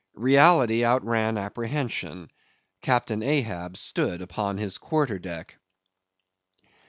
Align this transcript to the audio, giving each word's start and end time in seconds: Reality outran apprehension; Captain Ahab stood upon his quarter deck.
Reality 0.15 0.83
outran 0.83 1.37
apprehension; 1.37 2.31
Captain 2.81 3.21
Ahab 3.21 3.77
stood 3.77 4.19
upon 4.23 4.57
his 4.57 4.79
quarter 4.79 5.19
deck. 5.19 5.59